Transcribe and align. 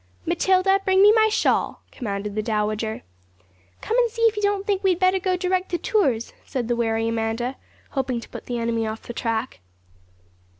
'Matilda, 0.25 0.81
bring 0.83 0.99
me 1.03 1.11
my 1.13 1.29
shawl,' 1.29 1.81
commanded 1.91 2.33
the 2.33 2.41
Dowager. 2.41 3.03
'Come 3.81 3.99
and 3.99 4.09
see 4.09 4.23
if 4.23 4.35
you 4.35 4.41
don't 4.41 4.65
think 4.65 4.83
we 4.83 4.89
had 4.89 4.99
better 4.99 5.19
go 5.19 5.37
direct 5.37 5.69
to 5.69 5.77
Tours,' 5.77 6.33
said 6.43 6.67
the 6.67 6.75
wary 6.75 7.07
Amanda, 7.07 7.55
hoping 7.91 8.19
to 8.19 8.27
put 8.29 8.47
the 8.47 8.57
enemy 8.57 8.87
off 8.87 9.03
the 9.03 9.13
track. 9.13 9.59